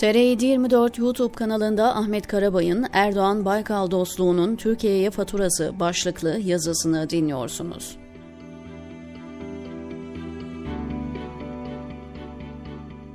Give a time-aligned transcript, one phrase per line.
[0.00, 7.96] TR724 YouTube kanalında Ahmet Karabay'ın Erdoğan Baykal dostluğunun Türkiye'ye faturası başlıklı yazısını dinliyorsunuz.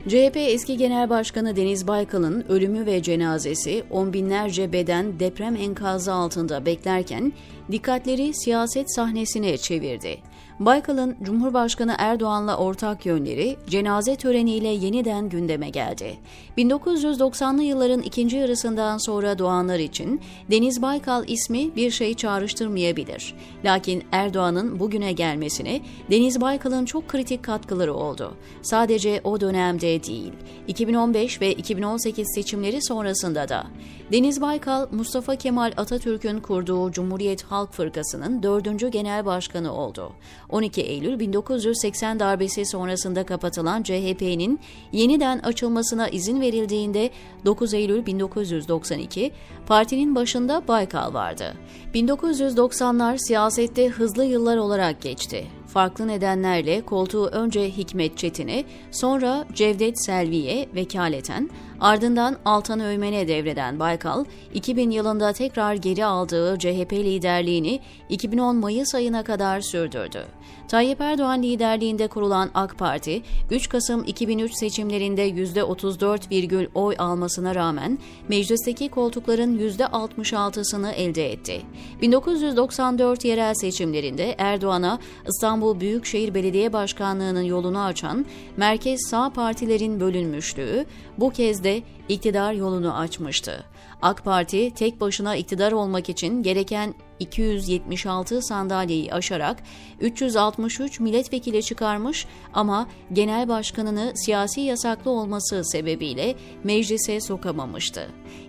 [0.07, 6.65] CHP eski Genel Başkanı Deniz Baykal'ın ölümü ve cenazesi on binlerce beden deprem enkazı altında
[6.65, 7.33] beklerken
[7.71, 10.17] dikkatleri siyaset sahnesine çevirdi.
[10.59, 16.17] Baykal'ın Cumhurbaşkanı Erdoğan'la ortak yönleri cenaze töreniyle yeniden gündeme geldi.
[16.57, 20.21] 1990'lı yılların ikinci yarısından sonra doğanlar için
[20.51, 23.33] Deniz Baykal ismi bir şey çağrıştırmayabilir.
[23.65, 28.33] Lakin Erdoğan'ın bugüne gelmesine Deniz Baykal'ın çok kritik katkıları oldu.
[28.61, 30.33] Sadece o dönemde değil,
[30.67, 33.67] 2015 ve 2018 seçimleri sonrasında da.
[34.11, 40.11] Deniz Baykal, Mustafa Kemal Atatürk'ün kurduğu Cumhuriyet Halk Fırkası'nın dördüncü genel başkanı oldu.
[40.49, 44.59] 12 Eylül 1980 darbesi sonrasında kapatılan CHP'nin
[44.91, 47.09] yeniden açılmasına izin verildiğinde
[47.45, 49.31] 9 Eylül 1992
[49.67, 51.53] partinin başında Baykal vardı.
[51.93, 60.69] 1990'lar siyasette hızlı yıllar olarak geçti farklı nedenlerle koltuğu önce Hikmet Çetin'e, sonra Cevdet Selvi'ye
[60.75, 61.49] vekaleten,
[61.85, 69.23] ardından Altan Öğmen'e devreden Baykal, 2000 yılında tekrar geri aldığı CHP liderliğini 2010 Mayıs ayına
[69.23, 70.25] kadar sürdürdü.
[70.67, 73.21] Tayyip Erdoğan liderliğinde kurulan AK Parti,
[73.51, 77.99] 3 Kasım 2003 seçimlerinde %34, oy almasına rağmen
[78.29, 81.61] meclisteki koltukların %66'sını elde etti.
[82.01, 88.25] 1994 yerel seçimlerinde Erdoğan'a İstanbul Büyükşehir Belediye Başkanlığı'nın yolunu açan
[88.57, 90.85] merkez sağ partilerin bölünmüşlüğü
[91.17, 91.74] bu kez de
[92.09, 93.63] iktidar yolunu açmıştı.
[94.01, 99.63] AK Parti tek başına iktidar olmak için gereken 276 sandalyeyi aşarak
[100.01, 108.07] 363 milletvekili çıkarmış ama genel başkanını siyasi yasaklı olması sebebiyle meclise sokamamıştı.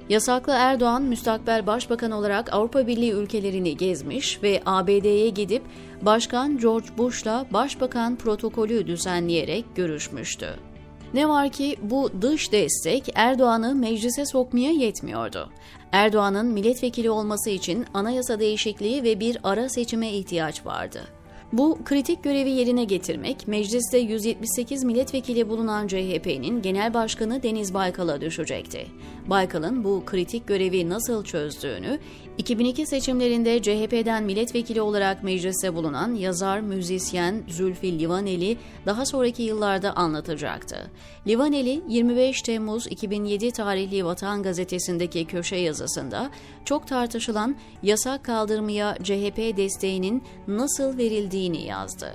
[0.09, 5.63] Yasaklı Erdoğan müstakbel başbakan olarak Avrupa Birliği ülkelerini gezmiş ve ABD'ye gidip
[6.03, 10.76] Başkan George Bush'la başbakan protokolü düzenleyerek görüşmüştü.
[11.14, 15.50] Ne var ki bu dış destek Erdoğan'ı meclise sokmaya yetmiyordu.
[15.92, 21.02] Erdoğan'ın milletvekili olması için anayasa değişikliği ve bir ara seçime ihtiyaç vardı.
[21.52, 28.86] Bu kritik görevi yerine getirmek mecliste 178 milletvekili bulunan CHP'nin genel başkanı Deniz Baykal'a düşecekti.
[29.27, 31.98] Baykal'ın bu kritik görevi nasıl çözdüğünü
[32.39, 40.91] 2002 seçimlerinde CHP'den milletvekili olarak mecliste bulunan yazar, müzisyen Zülfü Livaneli daha sonraki yıllarda anlatacaktı.
[41.27, 46.30] Livaneli 25 Temmuz 2007 tarihli Vatan Gazetesi'ndeki köşe yazısında
[46.64, 52.14] çok tartışılan yasak kaldırmaya CHP desteğinin nasıl verildiğini yazdı.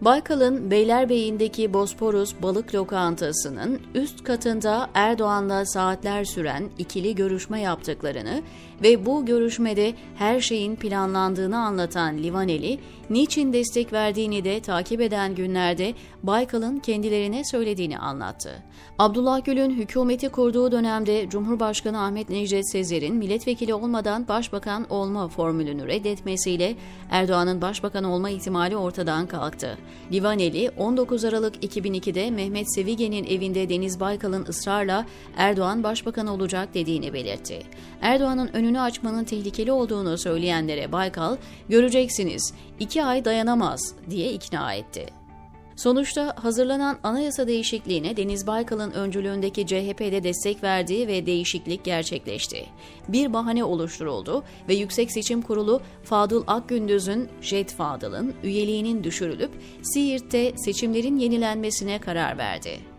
[0.00, 8.42] Baykal'ın Beylerbeyi'ndeki Bosporus balık lokantasının üst katında Erdoğan'la saatler süren ikili görüşme yaptıklarını
[8.82, 12.78] ve bu görüşmede her şeyin planlandığını anlatan Livaneli,
[13.10, 18.62] niçin destek verdiğini de takip eden günlerde Baykal'ın kendilerine söylediğini anlattı.
[18.98, 26.76] Abdullah Gül'ün hükümeti kurduğu dönemde Cumhurbaşkanı Ahmet Necdet Sezer'in milletvekili olmadan başbakan olma formülünü reddetmesiyle
[27.10, 29.78] Erdoğan'ın başbakan olma ihtimali ortadan kalktı.
[30.12, 35.06] Livaneli 19 Aralık 2002'de Mehmet Sevigen'in evinde Deniz Baykal'ın ısrarla
[35.36, 37.62] Erdoğan başbakan olacak dediğini belirtti.
[38.00, 41.36] Erdoğan'ın önünü açmanın tehlikeli olduğunu söyleyenlere Baykal,
[41.68, 45.23] göreceksiniz iki ay dayanamaz diye ikna etti.
[45.76, 52.66] Sonuçta hazırlanan anayasa değişikliğine Deniz Baykal'ın öncülüğündeki CHP'de destek verdiği ve değişiklik gerçekleşti.
[53.08, 59.50] Bir bahane oluşturuldu ve Yüksek Seçim Kurulu Fadıl Akgündüz'ün Jet Fadıl'ın üyeliğinin düşürülüp
[59.82, 62.93] Siirt'te seçimlerin yenilenmesine karar verdi.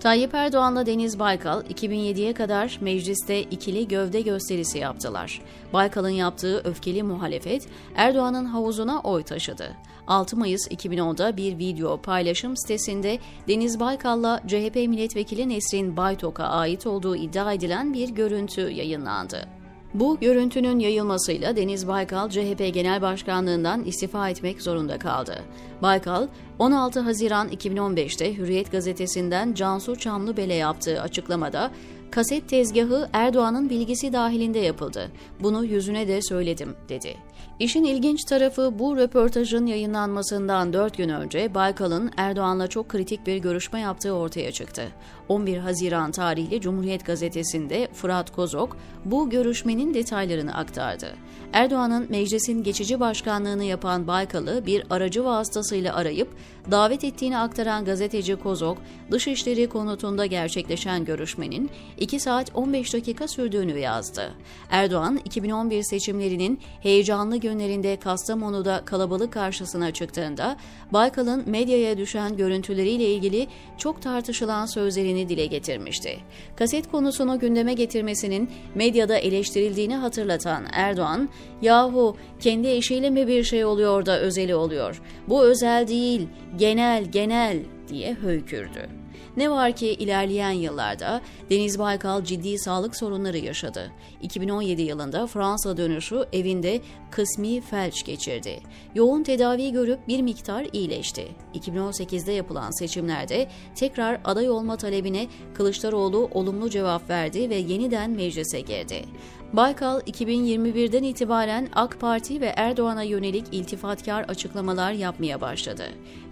[0.00, 5.42] Tayyip Erdoğan'la Deniz Baykal 2007'ye kadar mecliste ikili gövde gösterisi yaptılar.
[5.72, 9.76] Baykal'ın yaptığı öfkeli muhalefet Erdoğan'ın havuzuna oy taşıdı.
[10.06, 13.18] 6 Mayıs 2010'da bir video paylaşım sitesinde
[13.48, 19.59] Deniz Baykal'la CHP milletvekili Nesrin Baytok'a ait olduğu iddia edilen bir görüntü yayınlandı.
[19.94, 25.42] Bu görüntünün yayılmasıyla Deniz Baykal CHP Genel Başkanlığından istifa etmek zorunda kaldı.
[25.82, 26.26] Baykal,
[26.58, 31.70] 16 Haziran 2015'te Hürriyet gazetesinden Cansu Çamlıbel'e yaptığı açıklamada
[32.10, 35.10] kaset tezgahı Erdoğan'ın bilgisi dahilinde yapıldı.
[35.40, 37.16] Bunu yüzüne de söyledim, dedi.
[37.58, 43.80] İşin ilginç tarafı bu röportajın yayınlanmasından 4 gün önce Baykal'ın Erdoğan'la çok kritik bir görüşme
[43.80, 44.88] yaptığı ortaya çıktı.
[45.28, 51.06] 11 Haziran tarihli Cumhuriyet Gazetesi'nde Fırat Kozok bu görüşmenin detaylarını aktardı.
[51.52, 56.28] Erdoğan'ın meclisin geçici başkanlığını yapan Baykal'ı bir aracı vasıtasıyla arayıp
[56.70, 58.78] davet ettiğini aktaran gazeteci Kozok,
[59.10, 64.34] Dışişleri konutunda gerçekleşen görüşmenin 2 saat 15 dakika sürdüğünü yazdı.
[64.70, 70.56] Erdoğan, 2011 seçimlerinin heyecanlı günlerinde Kastamonu'da kalabalık karşısına çıktığında
[70.92, 73.46] Baykal'ın medyaya düşen görüntüleriyle ilgili
[73.78, 76.18] çok tartışılan sözlerini dile getirmişti.
[76.56, 81.28] Kaset konusunu gündeme getirmesinin medyada eleştirildiğini hatırlatan Erdoğan,
[81.62, 85.02] "Yahu kendi eşiyle mi bir şey oluyor da özeli oluyor?
[85.28, 86.28] Bu özel değil,
[86.58, 87.58] genel genel."
[87.90, 88.99] diye höykürdü.
[89.36, 93.92] Ne var ki ilerleyen yıllarda Deniz Baykal ciddi sağlık sorunları yaşadı.
[94.22, 96.80] 2017 yılında Fransa dönüşü evinde
[97.10, 98.60] kısmi felç geçirdi.
[98.94, 101.28] Yoğun tedavi görüp bir miktar iyileşti.
[101.54, 109.04] 2018'de yapılan seçimlerde tekrar aday olma talebine Kılıçdaroğlu olumlu cevap verdi ve yeniden meclise girdi.
[109.52, 115.84] Baykal 2021'den itibaren AK Parti ve Erdoğan'a yönelik iltifatkar açıklamalar yapmaya başladı.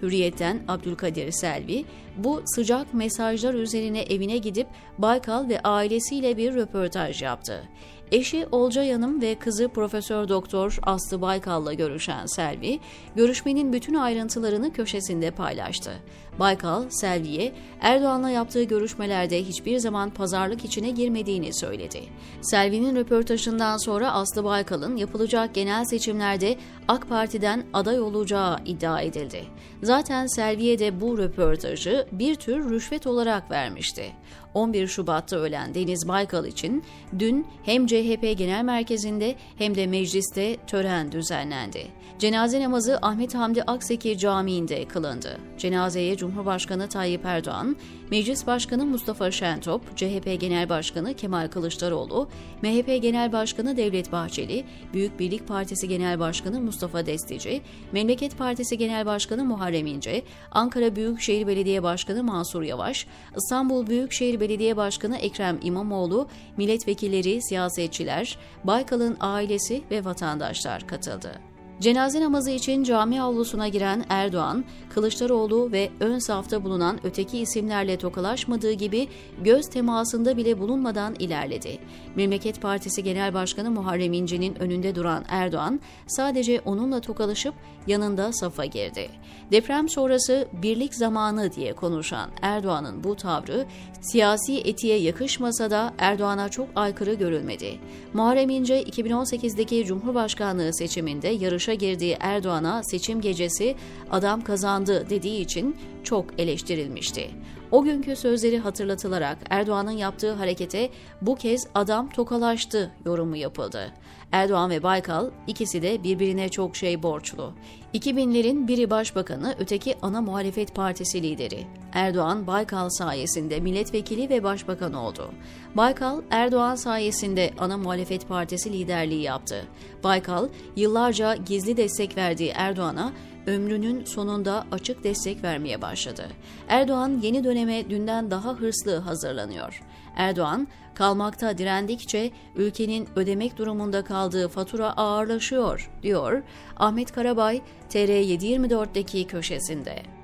[0.03, 1.85] Hürriyet'ten Abdülkadir Selvi
[2.17, 4.67] bu sıcak mesajlar üzerine evine gidip
[4.99, 7.69] Baykal ve ailesiyle bir röportaj yaptı.
[8.13, 12.81] Eşi Olcay Hanım ve kızı Profesör Doktor Aslı Baykal'la görüşen Selvi,
[13.17, 15.93] görüşmenin bütün ayrıntılarını köşesinde paylaştı.
[16.39, 22.01] Baykal, Selvi'ye Erdoğan'la yaptığı görüşmelerde hiçbir zaman pazarlık içine girmediğini söyledi.
[22.41, 26.57] Selvi'nin röportajından sonra Aslı Baykal'ın yapılacak genel seçimlerde
[26.89, 29.45] AK Parti'den aday olacağı iddia edildi.
[29.83, 34.13] Zaten Selvi'ye de bu röportajı bir tür rüşvet olarak vermişti.
[34.55, 36.85] 11 Şubat'ta ölen Deniz Baykal için
[37.19, 41.87] dün hem CHP Genel Merkezi'nde hem de mecliste tören düzenlendi.
[42.19, 45.39] Cenaze namazı Ahmet Hamdi Akseki Camii'nde kılındı.
[45.59, 47.77] Cenazeye Cumhurbaşkanı Tayyip Erdoğan,
[48.11, 52.29] Meclis Başkanı Mustafa Şentop, CHP Genel Başkanı Kemal Kılıçdaroğlu,
[52.63, 57.61] MHP Genel Başkanı Devlet Bahçeli, Büyük Birlik Partisi Genel Başkanı Mustafa Destici,
[57.93, 60.23] Memleket Partisi Genel Başkanı Muharrem İnce,
[60.53, 63.07] Ankara Büyükşehir Belediye Başkanı Mansur Yavaş,
[63.37, 71.58] İstanbul Büyükşehir Belediye Başkanı Ekrem İmamoğlu, milletvekilleri, siyasetçiler, Baykal'ın ailesi ve vatandaşlar katıldı.
[71.81, 78.73] Cenaze namazı için cami avlusuna giren Erdoğan, Kılıçdaroğlu ve ön safta bulunan öteki isimlerle tokalaşmadığı
[78.73, 79.09] gibi
[79.45, 81.79] göz temasında bile bulunmadan ilerledi.
[82.17, 87.55] Memleket Partisi Genel Başkanı Muharrem İnce'nin önünde duran Erdoğan sadece onunla tokalaşıp
[87.87, 89.11] yanında safa girdi.
[89.53, 93.67] Deprem sonrası birlik zamanı diye konuşan Erdoğan'ın bu tavrı
[94.01, 97.79] siyasi etiğe yakışmasa da Erdoğan'a çok aykırı görülmedi.
[98.15, 101.29] Muharrem İnce 2018'deki Cumhurbaşkanlığı seçiminde
[101.69, 103.77] yarışa girdiği Erdoğan'a seçim gecesi
[104.11, 107.31] adam kazandı dediği için çok eleştirilmişti.
[107.71, 110.91] O günkü sözleri hatırlatılarak Erdoğan'ın yaptığı harekete
[111.23, 113.93] bu kez adam tokalaştı yorumu yapıldı.
[114.33, 117.53] Erdoğan ve Baykal ikisi de birbirine çok şey borçlu.
[117.95, 121.67] 2000'lerin biri başbakanı, öteki ana muhalefet partisi lideri.
[121.93, 125.31] Erdoğan, Baykal sayesinde milletvekili ve başbakan oldu.
[125.75, 129.65] Baykal, Erdoğan sayesinde ana muhalefet partisi liderliği yaptı.
[130.05, 133.13] Baykal, yıllarca gizli destek verdiği Erdoğan'a
[133.47, 136.27] ömrünün sonunda açık destek vermeye başladı.
[136.69, 139.83] Erdoğan yeni döneme dünden daha hırslı hazırlanıyor.
[140.17, 146.43] Erdoğan, kalmakta direndikçe ülkenin ödemek durumunda kaldığı fatura ağırlaşıyor, diyor
[146.77, 150.18] Ahmet Karabay TR724'deki köşesinde.